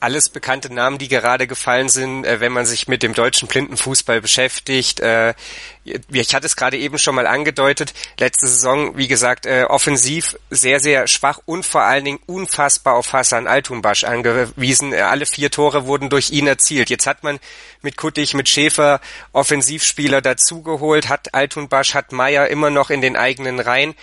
alles 0.00 0.30
bekannte 0.30 0.72
Namen, 0.72 0.98
die 0.98 1.08
gerade 1.08 1.46
gefallen 1.46 1.88
sind, 1.88 2.24
äh, 2.24 2.40
wenn 2.40 2.52
man 2.52 2.66
sich 2.66 2.88
mit 2.88 3.02
dem 3.02 3.14
deutschen 3.14 3.48
Blindenfußball 3.48 4.20
beschäftigt. 4.20 5.00
Äh, 5.00 5.34
ich 5.84 6.34
hatte 6.34 6.46
es 6.46 6.56
gerade 6.56 6.76
eben 6.78 6.98
schon 6.98 7.14
mal 7.14 7.26
angedeutet, 7.26 7.94
letzte 8.18 8.46
Saison, 8.46 8.96
wie 8.96 9.08
gesagt, 9.08 9.46
äh, 9.46 9.64
offensiv 9.64 10.36
sehr, 10.50 10.80
sehr 10.80 11.06
schwach 11.06 11.40
und 11.46 11.64
vor 11.64 11.82
allen 11.82 12.04
Dingen 12.04 12.20
unfassbar 12.26 12.94
auf 12.96 13.12
Hassan 13.12 13.46
Altumbasch 13.46 14.04
angewiesen. 14.04 14.92
Äh, 14.92 15.00
alle 15.00 15.26
vier 15.26 15.50
Tore 15.50 15.86
wurden 15.86 16.10
durch 16.10 16.30
ihn 16.30 16.46
erzielt. 16.46 16.90
Jetzt 16.90 17.06
hat 17.06 17.22
man 17.22 17.38
mit 17.82 17.96
Kuttig, 17.96 18.34
mit 18.34 18.48
Schäfer 18.48 19.00
Offensivspieler 19.32 20.20
dazugeholt, 20.20 21.08
hat 21.08 21.34
Altunbasch, 21.34 21.94
hat 21.94 22.12
Meier 22.12 22.48
immer 22.48 22.70
noch 22.70 22.90
in 22.90 23.00
den 23.00 23.16
eigenen 23.16 23.60
Reihen 23.60 23.94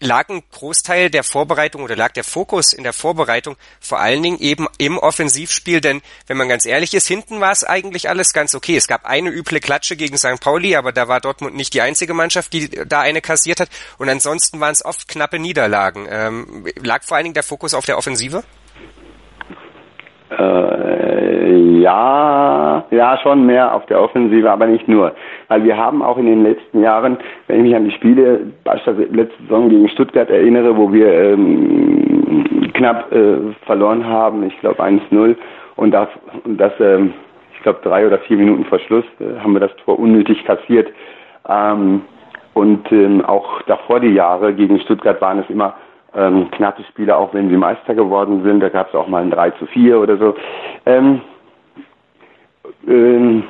lag 0.00 0.28
ein 0.28 0.42
Großteil 0.50 1.10
der 1.10 1.22
Vorbereitung 1.22 1.82
oder 1.82 1.94
lag 1.94 2.12
der 2.12 2.24
Fokus 2.24 2.72
in 2.72 2.82
der 2.82 2.92
Vorbereitung 2.92 3.56
vor 3.80 4.00
allen 4.00 4.22
Dingen 4.22 4.38
eben 4.38 4.66
im 4.78 4.98
Offensivspiel, 4.98 5.80
denn 5.80 6.02
wenn 6.26 6.36
man 6.36 6.48
ganz 6.48 6.66
ehrlich 6.66 6.94
ist, 6.94 7.06
hinten 7.06 7.40
war 7.40 7.52
es 7.52 7.64
eigentlich 7.64 8.08
alles 8.08 8.32
ganz 8.32 8.54
okay. 8.54 8.76
Es 8.76 8.88
gab 8.88 9.04
eine 9.04 9.30
üble 9.30 9.60
Klatsche 9.60 9.96
gegen 9.96 10.16
St. 10.16 10.40
Pauli, 10.40 10.76
aber 10.76 10.92
da 10.92 11.08
war 11.08 11.20
Dortmund 11.20 11.54
nicht 11.54 11.74
die 11.74 11.82
einzige 11.82 12.14
Mannschaft, 12.14 12.52
die 12.52 12.70
da 12.70 13.00
eine 13.00 13.20
kassiert 13.20 13.60
hat 13.60 13.68
und 13.98 14.08
ansonsten 14.08 14.60
waren 14.60 14.72
es 14.72 14.84
oft 14.84 15.06
knappe 15.06 15.38
Niederlagen. 15.38 16.06
Ähm, 16.10 16.66
lag 16.82 17.02
vor 17.02 17.16
allen 17.16 17.24
Dingen 17.24 17.34
der 17.34 17.42
Fokus 17.42 17.74
auf 17.74 17.84
der 17.84 17.98
Offensive? 17.98 18.42
Äh, 20.30 20.99
ja, 21.50 22.84
ja, 22.90 23.18
schon 23.18 23.46
mehr 23.46 23.74
auf 23.74 23.86
der 23.86 24.00
Offensive, 24.00 24.50
aber 24.50 24.66
nicht 24.66 24.88
nur. 24.88 25.12
Weil 25.48 25.64
wir 25.64 25.76
haben 25.76 26.02
auch 26.02 26.18
in 26.18 26.26
den 26.26 26.42
letzten 26.42 26.82
Jahren, 26.82 27.18
wenn 27.46 27.58
ich 27.58 27.62
mich 27.62 27.76
an 27.76 27.84
die 27.84 27.92
Spiele, 27.92 28.40
beispielsweise 28.64 29.08
letzte 29.14 29.42
Saison 29.42 29.68
gegen 29.68 29.88
Stuttgart 29.88 30.30
erinnere, 30.30 30.76
wo 30.76 30.92
wir 30.92 31.12
ähm, 31.12 32.70
knapp 32.74 33.12
äh, 33.12 33.36
verloren 33.66 34.06
haben, 34.06 34.42
ich 34.44 34.58
glaube 34.60 34.82
1-0, 34.82 35.36
und 35.76 35.92
das, 35.92 36.08
das 36.44 36.72
ähm, 36.80 37.14
ich 37.54 37.62
glaube 37.62 37.80
drei 37.82 38.06
oder 38.06 38.18
vier 38.20 38.38
Minuten 38.38 38.64
vor 38.64 38.78
Schluss 38.78 39.04
äh, 39.20 39.38
haben 39.38 39.52
wir 39.52 39.60
das 39.60 39.74
Tor 39.84 39.98
unnötig 39.98 40.44
kassiert. 40.44 40.88
Ähm, 41.48 42.02
und 42.54 42.90
ähm, 42.90 43.24
auch 43.24 43.62
davor 43.62 44.00
die 44.00 44.14
Jahre 44.14 44.54
gegen 44.54 44.80
Stuttgart 44.80 45.20
waren 45.20 45.40
es 45.40 45.50
immer 45.50 45.74
ähm, 46.14 46.50
knappe 46.50 46.82
Spiele, 46.84 47.16
auch 47.16 47.32
wenn 47.34 47.48
sie 47.48 47.56
Meister 47.56 47.94
geworden 47.94 48.42
sind. 48.44 48.60
Da 48.60 48.68
gab 48.68 48.88
es 48.88 48.94
auch 48.94 49.08
mal 49.08 49.22
ein 49.22 49.30
3 49.30 49.50
zu 49.50 49.66
4 49.66 50.00
oder 50.00 50.16
so. 50.16 50.34
Ähm, 50.86 51.20
ähm, 52.88 53.44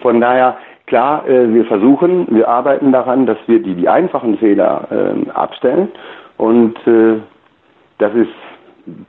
von 0.00 0.20
daher, 0.20 0.56
klar, 0.86 1.26
äh, 1.28 1.52
wir 1.52 1.64
versuchen, 1.64 2.26
wir 2.30 2.48
arbeiten 2.48 2.92
daran, 2.92 3.26
dass 3.26 3.38
wir 3.46 3.62
die, 3.62 3.74
die 3.74 3.88
einfachen 3.88 4.38
Fehler 4.38 4.88
äh, 4.90 5.30
abstellen. 5.30 5.88
Und 6.36 6.76
äh, 6.86 7.20
das 7.98 8.14
ist, 8.14 8.32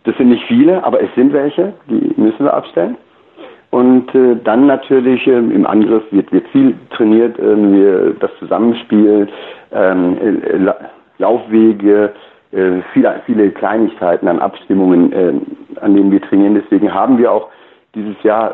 das 0.03 0.15
sind 0.17 0.29
nicht 0.29 0.45
viele, 0.45 0.83
aber 0.83 1.01
es 1.01 1.13
sind 1.15 1.33
welche, 1.33 1.73
die 1.89 2.13
müssen 2.17 2.45
wir 2.45 2.53
abstellen. 2.53 2.97
Und 3.71 4.13
äh, 4.13 4.35
dann 4.43 4.67
natürlich 4.67 5.25
ähm, 5.25 5.51
im 5.51 5.65
Angriff 5.65 6.03
wird, 6.11 6.31
wird 6.31 6.47
viel 6.49 6.75
trainiert, 6.91 7.37
wir, 7.39 8.13
das 8.19 8.29
Zusammenspiel, 8.37 9.27
ähm, 9.71 10.17
äh, 10.19 10.73
Laufwege, 11.19 12.11
viele, 12.91 13.21
viele 13.25 13.49
Kleinigkeiten 13.51 14.27
an 14.27 14.39
Abstimmungen, 14.39 15.11
an 15.79 15.95
denen 15.95 16.11
wir 16.11 16.21
trainieren. 16.21 16.53
Deswegen 16.53 16.93
haben 16.93 17.17
wir 17.17 17.31
auch 17.31 17.49
dieses 17.95 18.21
Jahr 18.23 18.53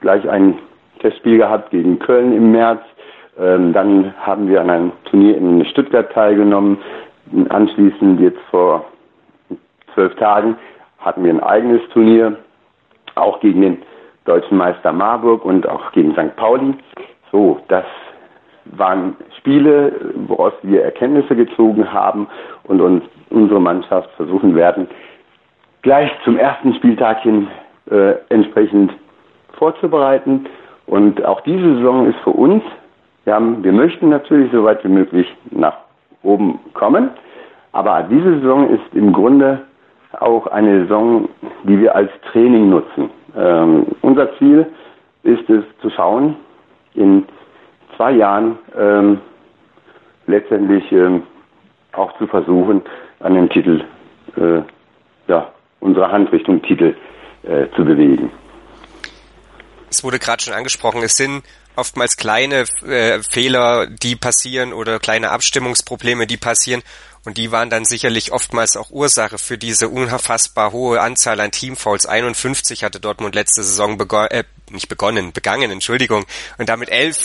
gleich 0.00 0.28
ein 0.28 0.58
Testspiel 1.00 1.38
gehabt 1.38 1.70
gegen 1.70 1.98
Köln 1.98 2.32
im 2.32 2.52
März. 2.52 2.80
Ähm, 3.38 3.72
dann 3.72 4.14
haben 4.18 4.48
wir 4.48 4.60
an 4.60 4.70
einem 4.70 4.92
Turnier 5.04 5.36
in 5.36 5.64
Stuttgart 5.66 6.10
teilgenommen. 6.12 6.78
Anschließend 7.48 8.20
jetzt 8.20 8.40
vor 8.50 8.84
zwölf 9.94 10.14
Tagen 10.16 10.56
hatten 10.98 11.24
wir 11.24 11.32
ein 11.32 11.42
eigenes 11.42 11.82
Turnier, 11.90 12.36
auch 13.14 13.40
gegen 13.40 13.62
den 13.62 13.82
deutschen 14.24 14.58
Meister 14.58 14.92
Marburg 14.92 15.44
und 15.44 15.68
auch 15.68 15.92
gegen 15.92 16.12
St. 16.12 16.36
Pauli. 16.36 16.74
So, 17.30 17.60
das 17.68 17.84
waren 18.64 19.16
Spiele, 19.38 19.92
woraus 20.26 20.52
wir 20.62 20.82
Erkenntnisse 20.82 21.34
gezogen 21.34 21.90
haben 21.92 22.28
und 22.64 22.80
uns 22.80 23.04
unsere 23.30 23.60
Mannschaft 23.60 24.10
versuchen 24.12 24.54
werden, 24.54 24.88
gleich 25.82 26.10
zum 26.24 26.38
ersten 26.38 26.74
Spieltag 26.74 27.20
hin 27.22 27.48
äh, 27.90 28.14
entsprechend 28.28 28.92
vorzubereiten. 29.58 30.46
Und 30.86 31.24
auch 31.24 31.40
diese 31.42 31.76
Saison 31.76 32.06
ist 32.06 32.18
für 32.24 32.30
uns, 32.30 32.62
wir, 33.24 33.34
haben, 33.34 33.62
wir 33.62 33.72
möchten 33.72 34.08
natürlich 34.08 34.50
so 34.52 34.64
weit 34.64 34.82
wie 34.84 34.88
möglich 34.88 35.26
nach 35.50 35.76
oben 36.22 36.58
kommen, 36.72 37.10
aber 37.72 38.04
diese 38.04 38.40
Saison 38.40 38.70
ist 38.70 38.94
im 38.94 39.12
Grunde 39.12 39.60
auch 40.20 40.46
eine 40.46 40.82
Saison, 40.82 41.28
die 41.64 41.78
wir 41.78 41.94
als 41.94 42.10
Training 42.32 42.70
nutzen. 42.70 43.10
Ähm, 43.36 43.86
unser 44.00 44.34
Ziel 44.38 44.66
ist 45.22 45.48
es 45.50 45.64
zu 45.82 45.90
schauen, 45.90 46.36
in 46.94 47.24
zwei 47.96 48.12
Jahren 48.12 48.58
ähm, 48.76 49.20
letztendlich 50.26 50.90
ähm, 50.92 51.22
auch 51.92 52.16
zu 52.18 52.26
versuchen, 52.26 52.82
an 53.20 53.34
den 53.34 53.48
Titel, 53.48 53.82
äh, 54.36 54.60
ja, 55.26 55.48
unsere 55.80 56.10
Hand 56.10 56.32
Richtung 56.32 56.62
Titel 56.62 56.94
äh, 57.42 57.66
zu 57.76 57.84
bewegen. 57.84 58.30
Es 59.90 60.04
wurde 60.04 60.18
gerade 60.18 60.42
schon 60.42 60.52
angesprochen, 60.52 61.02
es 61.02 61.16
sind 61.16 61.42
oftmals 61.76 62.16
kleine 62.16 62.66
äh, 62.86 63.22
Fehler, 63.22 63.86
die 63.86 64.16
passieren 64.16 64.72
oder 64.72 64.98
kleine 64.98 65.30
Abstimmungsprobleme, 65.30 66.26
die 66.26 66.36
passieren. 66.36 66.82
Und 67.24 67.36
die 67.36 67.52
waren 67.52 67.68
dann 67.68 67.84
sicherlich 67.84 68.32
oftmals 68.32 68.76
auch 68.76 68.90
Ursache 68.90 69.38
für 69.38 69.58
diese 69.58 69.88
unfassbar 69.88 70.72
hohe 70.72 71.00
Anzahl 71.00 71.40
an 71.40 71.50
Teamfouls. 71.50 72.06
51 72.06 72.84
hatte 72.84 73.00
Dortmund 73.00 73.34
letzte 73.34 73.62
Saison 73.62 74.00
äh, 74.30 74.44
nicht 74.70 74.88
begonnen, 74.88 75.32
begangen, 75.32 75.70
Entschuldigung. 75.70 76.26
Und 76.58 76.68
damit 76.68 76.88
elf, 76.88 77.24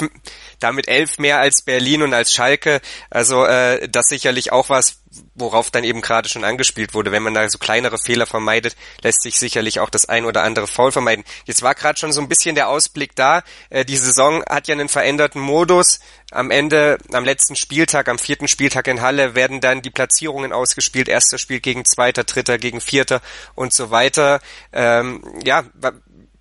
damit 0.60 0.88
elf 0.88 1.18
mehr 1.18 1.40
als 1.40 1.62
Berlin 1.62 2.02
und 2.04 2.14
als 2.14 2.34
Schalke. 2.34 2.82
Also 3.10 3.46
äh, 3.46 3.88
das 3.90 4.08
sicherlich 4.08 4.52
auch 4.52 4.70
was, 4.70 5.04
worauf 5.36 5.72
dann 5.72 5.84
eben 5.84 6.02
gerade 6.02 6.30
schon 6.30 6.44
angespielt 6.44 6.94
wurde. 6.94 7.12
Wenn 7.12 7.24
man 7.24 7.34
da 7.34 7.50
so 7.50 7.58
kleinere 7.58 7.98
Fehler 7.98 8.26
vermeidet, 8.26 8.76
lässt 9.02 9.22
sich 9.22 9.38
sicherlich 9.38 9.80
auch 9.80 9.90
das 9.90 10.06
ein 10.06 10.26
oder 10.26 10.44
andere 10.44 10.68
Foul 10.68 10.92
vermeiden. 10.92 11.26
Jetzt 11.46 11.62
war 11.62 11.76
gerade 11.76 12.00
schon 12.00 12.12
so 12.12 12.22
ein 12.22 12.30
bisschen 12.30 12.56
der 12.56 12.70
Ausblick 12.70 13.16
da. 13.16 13.44
Äh, 13.70 13.86
die 13.86 13.98
Saison 13.98 14.44
hat 14.50 14.68
ja 14.68 14.74
einen 14.74 14.90
veränderten 14.90 15.42
Modus. 15.42 16.00
Am 16.32 16.50
Ende, 16.50 16.98
am 17.12 17.26
letzten 17.26 17.56
Spieltag, 17.56 18.08
am 18.08 18.18
vierten 18.18 18.48
Spieltag 18.48 18.88
in 18.88 19.02
Halle 19.02 19.36
werden 19.36 19.62
dann 19.62 19.82
die 19.82 19.92
Platzierungen 19.92 20.52
ausgespielt. 20.52 21.08
Erster 21.08 21.38
Spiel 21.38 21.60
gegen 21.60 21.86
Zweiter, 21.86 22.24
Dritter 22.24 22.58
gegen 22.58 22.82
Vierter 22.82 23.22
und 23.56 23.74
so 23.74 23.92
weiter. 23.92 24.40
Ähm, 24.72 25.22
ja, 25.44 25.64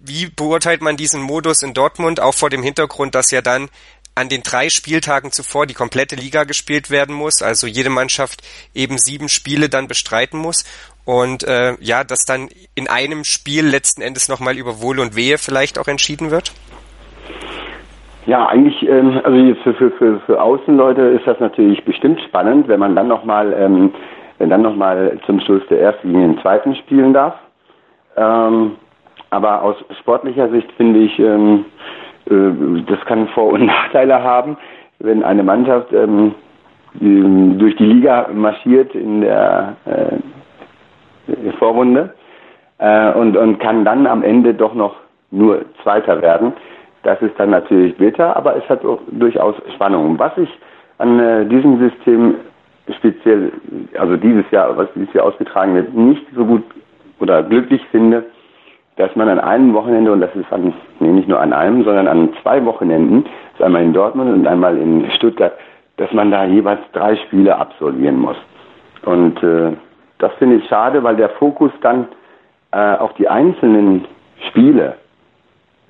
wie 0.04 0.26
beurteilt 0.26 0.82
man 0.82 0.96
diesen 0.96 1.22
Modus 1.22 1.62
in 1.62 1.74
Dortmund, 1.74 2.20
auch 2.20 2.34
vor 2.34 2.50
dem 2.50 2.62
Hintergrund, 2.62 3.14
dass 3.14 3.30
ja 3.30 3.40
dann 3.40 3.68
an 4.14 4.28
den 4.28 4.42
drei 4.42 4.68
Spieltagen 4.68 5.30
zuvor 5.30 5.66
die 5.66 5.74
komplette 5.74 6.16
Liga 6.16 6.44
gespielt 6.44 6.90
werden 6.90 7.14
muss, 7.14 7.40
also 7.42 7.66
jede 7.66 7.88
Mannschaft 7.88 8.42
eben 8.74 8.98
sieben 8.98 9.28
Spiele 9.28 9.68
dann 9.68 9.88
bestreiten 9.88 10.38
muss 10.38 10.64
und 11.04 11.44
äh, 11.44 11.74
ja, 11.80 12.04
dass 12.04 12.20
dann 12.26 12.48
in 12.74 12.88
einem 12.88 13.24
Spiel 13.24 13.66
letzten 13.66 14.02
Endes 14.02 14.28
nochmal 14.28 14.58
über 14.58 14.82
Wohl 14.82 15.00
und 15.00 15.16
Wehe 15.16 15.38
vielleicht 15.38 15.78
auch 15.78 15.88
entschieden 15.88 16.30
wird? 16.30 16.52
Ja, 18.26 18.46
eigentlich, 18.46 18.82
ähm, 18.82 19.20
also 19.24 19.54
für, 19.62 19.74
für, 19.74 19.90
für, 19.92 20.20
für 20.20 20.40
Außenleute 20.40 21.02
ist 21.02 21.26
das 21.26 21.40
natürlich 21.40 21.82
bestimmt 21.84 22.20
spannend, 22.28 22.68
wenn 22.68 22.78
man 22.78 22.94
dann 22.94 23.08
nochmal 23.08 23.52
ähm, 23.58 23.94
dann 24.38 24.62
noch 24.62 24.76
mal 24.76 25.18
zum 25.26 25.40
Schluss 25.40 25.62
der 25.70 25.80
ersten 25.80 26.12
gegen 26.12 26.34
den 26.34 26.42
zweiten 26.42 26.74
spielen 26.76 27.12
darf. 27.12 27.34
Ähm, 28.16 28.76
aber 29.32 29.62
aus 29.62 29.76
sportlicher 30.00 30.48
Sicht 30.50 30.70
finde 30.72 31.00
ich, 31.00 31.18
ähm, 31.18 31.64
äh, 32.26 32.82
das 32.86 33.00
kann 33.06 33.28
Vor- 33.28 33.52
und 33.52 33.66
Nachteile 33.66 34.22
haben, 34.22 34.56
wenn 34.98 35.22
eine 35.22 35.42
Mannschaft 35.42 35.92
ähm, 35.92 36.34
durch 37.00 37.74
die 37.76 37.86
Liga 37.86 38.28
marschiert 38.34 38.94
in 38.94 39.22
der 39.22 39.76
äh, 39.86 41.52
Vorrunde 41.58 42.12
äh, 42.76 43.12
und, 43.14 43.34
und 43.36 43.58
kann 43.58 43.86
dann 43.86 44.06
am 44.06 44.22
Ende 44.22 44.52
doch 44.52 44.74
noch 44.74 44.96
nur 45.30 45.64
Zweiter 45.82 46.20
werden. 46.20 46.52
Das 47.02 47.20
ist 47.22 47.32
dann 47.38 47.50
natürlich 47.50 47.96
bitter, 47.96 48.36
aber 48.36 48.56
es 48.56 48.68
hat 48.68 48.84
auch 48.84 49.00
durchaus 49.10 49.54
Spannung. 49.74 50.18
Was 50.18 50.36
ich 50.36 50.50
an 50.98 51.18
äh, 51.18 51.46
diesem 51.46 51.78
System 51.78 52.34
speziell, 52.98 53.50
also 53.98 54.18
dieses 54.18 54.48
Jahr, 54.50 54.76
was 54.76 54.88
dieses 54.94 55.12
Jahr 55.14 55.24
ausgetragen 55.24 55.74
wird, 55.74 55.94
nicht 55.94 56.26
so 56.36 56.44
gut 56.44 56.64
oder 57.20 57.42
glücklich 57.42 57.80
finde, 57.90 58.26
dass 58.96 59.14
man 59.16 59.28
an 59.28 59.40
einem 59.40 59.74
Wochenende, 59.74 60.12
und 60.12 60.20
das 60.20 60.34
ist 60.34 60.52
an, 60.52 60.72
nee, 61.00 61.08
nicht 61.08 61.28
nur 61.28 61.40
an 61.40 61.52
einem, 61.52 61.84
sondern 61.84 62.08
an 62.08 62.30
zwei 62.42 62.64
Wochenenden, 62.64 63.24
ist 63.54 63.62
einmal 63.62 63.82
in 63.82 63.92
Dortmund 63.92 64.32
und 64.32 64.46
einmal 64.46 64.76
in 64.76 65.10
Stuttgart, 65.12 65.52
dass 65.96 66.12
man 66.12 66.30
da 66.30 66.44
jeweils 66.44 66.80
drei 66.92 67.16
Spiele 67.16 67.56
absolvieren 67.56 68.18
muss. 68.18 68.36
Und 69.04 69.42
äh, 69.42 69.72
das 70.18 70.32
finde 70.34 70.56
ich 70.56 70.66
schade, 70.66 71.02
weil 71.02 71.16
der 71.16 71.30
Fokus 71.30 71.72
dann 71.80 72.06
äh, 72.72 72.96
auf 72.96 73.12
die 73.14 73.28
einzelnen 73.28 74.04
Spiele 74.48 74.96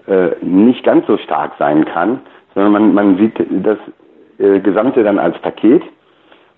äh, 0.07 0.31
nicht 0.41 0.85
ganz 0.85 1.07
so 1.07 1.17
stark 1.19 1.53
sein 1.59 1.85
kann, 1.85 2.21
sondern 2.55 2.73
man, 2.73 2.95
man 2.95 3.17
sieht 3.19 3.35
das 3.65 3.79
äh, 4.39 4.61
Gesamte 4.61 5.03
dann 5.03 5.19
als 5.19 5.39
Paket 5.39 5.83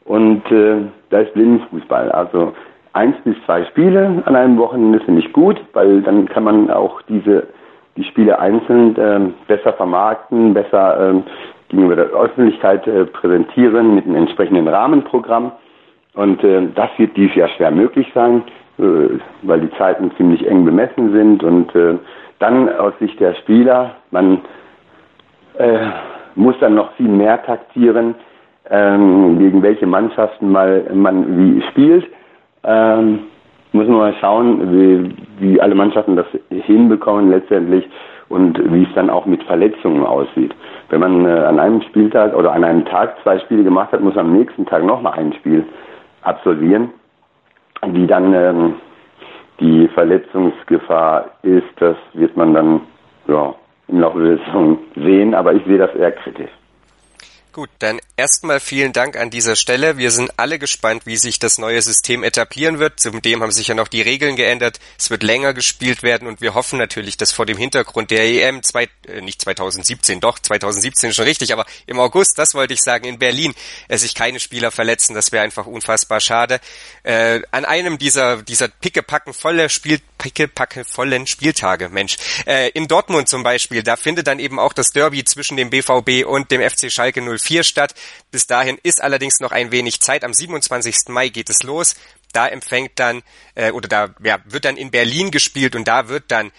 und 0.04 0.50
äh, 0.50 0.76
da 1.10 1.18
ist 1.20 1.34
Blindenfußball. 1.34 2.10
Also 2.12 2.52
eins 2.94 3.16
bis 3.24 3.36
zwei 3.44 3.64
Spiele 3.66 4.22
an 4.24 4.36
einem 4.36 4.56
Wochenende 4.58 5.00
finde 5.00 5.20
ich 5.20 5.32
gut, 5.32 5.60
weil 5.72 6.00
dann 6.02 6.28
kann 6.28 6.44
man 6.44 6.70
auch 6.70 7.02
diese 7.02 7.48
die 7.96 8.04
Spiele 8.04 8.38
einzeln 8.38 8.96
äh, 8.96 9.20
besser 9.46 9.72
vermarkten, 9.74 10.52
besser 10.52 11.10
äh, 11.10 11.22
gegenüber 11.68 11.96
der 11.96 12.06
Öffentlichkeit 12.06 12.86
äh, 12.86 13.04
präsentieren 13.04 13.94
mit 13.94 14.04
einem 14.04 14.16
entsprechenden 14.16 14.66
Rahmenprogramm. 14.66 15.52
Und 16.14 16.42
äh, 16.42 16.68
das 16.74 16.90
wird 16.96 17.16
dies 17.16 17.34
Jahr 17.34 17.48
schwer 17.50 17.70
möglich 17.70 18.10
sein, 18.14 18.42
äh, 18.78 19.18
weil 19.42 19.60
die 19.60 19.70
Zeiten 19.76 20.10
ziemlich 20.16 20.46
eng 20.46 20.64
bemessen 20.64 21.12
sind. 21.12 21.44
Und 21.44 21.74
äh, 21.74 21.96
dann 22.38 22.68
aus 22.68 22.94
Sicht 22.98 23.20
der 23.20 23.34
Spieler, 23.34 23.96
man 24.10 24.40
äh, 25.58 25.86
muss 26.34 26.56
dann 26.60 26.74
noch 26.74 26.92
viel 26.94 27.08
mehr 27.08 27.42
taktieren, 27.44 28.16
ähm, 28.70 29.38
gegen 29.38 29.62
welche 29.62 29.86
Mannschaften 29.86 30.50
mal 30.50 30.84
man 30.94 31.38
wie 31.38 31.62
spielt. 31.70 32.06
Ähm, 32.64 33.20
muss 33.72 33.88
man 33.88 33.98
mal 33.98 34.14
schauen, 34.20 34.72
wie, 34.72 35.16
wie 35.40 35.60
alle 35.60 35.74
Mannschaften 35.74 36.16
das 36.16 36.26
hinbekommen 36.48 37.30
letztendlich 37.30 37.84
und 38.28 38.58
wie 38.72 38.84
es 38.84 38.94
dann 38.94 39.10
auch 39.10 39.26
mit 39.26 39.42
Verletzungen 39.44 40.04
aussieht. 40.04 40.54
Wenn 40.88 41.00
man 41.00 41.26
äh, 41.26 41.30
an 41.30 41.58
einem 41.58 41.82
Spieltag 41.82 42.34
oder 42.34 42.52
an 42.52 42.64
einem 42.64 42.84
Tag 42.84 43.16
zwei 43.22 43.38
Spiele 43.40 43.64
gemacht 43.64 43.92
hat, 43.92 44.00
muss 44.00 44.14
man 44.14 44.26
am 44.26 44.38
nächsten 44.38 44.64
Tag 44.66 44.84
nochmal 44.84 45.14
ein 45.14 45.32
Spiel 45.34 45.64
absolvieren. 46.22 46.90
Wie 47.86 48.06
dann 48.06 48.32
ähm, 48.32 48.74
die 49.60 49.88
Verletzungsgefahr 49.88 51.30
ist, 51.42 51.68
das 51.76 51.96
wird 52.14 52.36
man 52.36 52.54
dann 52.54 52.80
ja, 53.28 53.54
im 53.88 54.00
Laufe 54.00 54.20
der 54.20 54.38
Saison 54.38 54.78
sehen, 54.94 55.34
aber 55.34 55.52
ich 55.52 55.64
sehe 55.64 55.78
das 55.78 55.94
eher 55.94 56.12
kritisch. 56.12 56.50
Gut, 57.52 57.68
dann 57.78 57.98
erstmal 58.16 58.60
vielen 58.60 58.92
Dank 58.92 59.16
an 59.16 59.30
dieser 59.30 59.56
Stelle. 59.56 59.96
Wir 59.96 60.10
sind 60.10 60.32
alle 60.36 60.58
gespannt, 60.58 61.06
wie 61.06 61.16
sich 61.16 61.38
das 61.38 61.58
neue 61.58 61.80
System 61.80 62.22
etablieren 62.22 62.78
wird. 62.78 63.00
Zudem 63.00 63.42
haben 63.42 63.50
sich 63.50 63.68
ja 63.68 63.74
noch 63.74 63.88
die 63.88 64.02
Regeln 64.02 64.36
geändert. 64.36 64.78
Es 64.98 65.10
wird 65.10 65.22
länger 65.22 65.54
gespielt 65.54 66.02
werden 66.02 66.28
und 66.28 66.40
wir 66.40 66.54
hoffen 66.54 66.78
natürlich, 66.78 67.16
dass 67.16 67.32
vor 67.32 67.46
dem 67.46 67.56
Hintergrund 67.56 68.10
der 68.10 68.24
EM 68.24 68.62
zwei, 68.62 68.88
äh, 69.08 69.20
nicht 69.20 69.40
2017, 69.40 70.20
doch 70.20 70.38
2017 70.38 71.14
schon 71.14 71.24
richtig, 71.24 71.52
aber 71.52 71.64
im 71.86 71.98
August, 71.98 72.38
das 72.38 72.54
wollte 72.54 72.74
ich 72.74 72.80
sagen, 72.80 73.06
in 73.06 73.18
Berlin, 73.18 73.54
äh, 73.88 73.96
sich 73.96 74.14
keine 74.14 74.40
Spieler 74.40 74.70
verletzen. 74.70 75.14
Das 75.14 75.32
wäre 75.32 75.42
einfach 75.42 75.66
unfassbar 75.66 76.20
schade. 76.20 76.60
Äh, 77.02 77.40
an 77.50 77.64
einem 77.64 77.98
dieser 77.98 78.42
dieser 78.42 78.68
pickepacken 78.68 79.32
volle 79.32 79.70
Spiel 79.70 80.00
pickepacke 80.18 80.84
vollen 80.84 81.26
Spieltage, 81.26 81.88
Mensch. 81.88 82.16
Äh, 82.46 82.70
in 82.70 82.88
Dortmund 82.88 83.28
zum 83.28 83.42
Beispiel, 83.42 83.82
da 83.82 83.96
findet 83.96 84.26
dann 84.26 84.38
eben 84.38 84.58
auch 84.58 84.72
das 84.72 84.90
Derby 84.90 85.24
zwischen 85.24 85.56
dem 85.56 85.70
BVB 85.70 86.24
und 86.26 86.50
dem 86.50 86.60
FC 86.60 86.90
Schalke 86.90 87.20
04 87.20 87.54
4 87.54 87.62
statt. 87.62 87.94
Bis 88.30 88.46
dahin 88.46 88.78
ist 88.82 89.02
allerdings 89.02 89.40
noch 89.40 89.52
ein 89.52 89.70
wenig 89.70 90.00
Zeit. 90.00 90.24
Am 90.24 90.34
27. 90.34 91.08
Mai 91.08 91.28
geht 91.28 91.50
es 91.50 91.62
los. 91.62 91.94
Da 92.32 92.48
empfängt 92.48 92.92
dann, 92.96 93.22
äh, 93.54 93.70
oder 93.70 93.88
da 93.88 94.14
ja, 94.22 94.38
wird 94.44 94.64
dann 94.64 94.76
in 94.76 94.90
Berlin 94.90 95.30
gespielt 95.30 95.76
und 95.76 95.86
da 95.86 96.08
wird 96.08 96.24
dann 96.28 96.50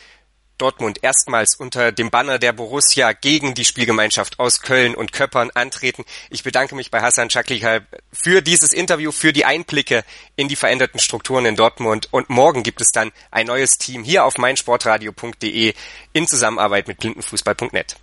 Dortmund 0.58 0.99
erstmals 1.03 1.55
unter 1.55 1.91
dem 1.91 2.10
Banner 2.10 2.39
der 2.39 2.53
Borussia 2.53 3.12
gegen 3.12 3.55
die 3.55 3.65
Spielgemeinschaft 3.65 4.39
aus 4.39 4.62
Köln 4.62 4.95
und 4.95 5.12
Köppern 5.12 5.51
antreten. 5.53 6.05
Ich 6.29 6.43
bedanke 6.43 6.75
mich 6.75 6.91
bei 6.91 7.01
Hassan 7.01 7.29
Chaklikal 7.29 7.86
für 8.13 8.41
dieses 8.41 8.71
Interview, 8.71 9.12
für 9.12 9.34
die 9.34 9.45
Einblicke 9.45 10.05
in 10.36 10.47
die 10.47 10.55
veränderten 10.55 10.99
Strukturen 10.99 11.45
in 11.45 11.55
Dortmund. 11.55 12.08
Und 12.12 12.29
morgen 12.29 12.63
gibt 12.63 12.81
es 12.81 12.91
dann 12.91 13.12
ein 13.31 13.47
neues 13.47 13.77
Team 13.77 14.03
hier 14.03 14.23
auf 14.23 14.38
meinsportradio.de 14.38 15.73
in 16.13 16.27
Zusammenarbeit 16.27 16.88
mit 16.88 16.99
blindenfußball.net. 16.99 17.97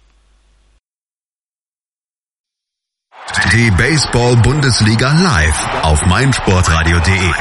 Die 3.53 3.71
Baseball-Bundesliga 3.71 5.13
live 5.13 5.69
auf 5.83 6.05
meinsportradio.de. 6.07 7.33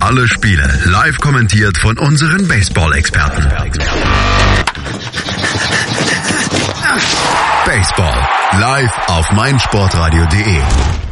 Alle 0.00 0.26
Spiele 0.28 0.80
live 0.86 1.18
kommentiert 1.18 1.78
von 1.78 1.96
unseren 1.98 2.48
Baseball-Experten. 2.48 3.48
Baseball 7.64 8.28
live 8.58 8.92
auf 9.06 9.30
meinsportradio.de. 9.32 10.60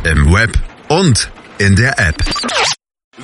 Im 0.05 0.33
Web 0.33 0.59
und 0.89 1.31
in 1.59 1.77
der 1.77 1.99
App. 1.99 2.17